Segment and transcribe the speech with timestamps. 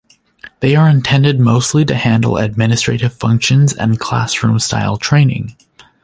[0.61, 5.55] They are intended mostly to handle administrative functions and classroom style training.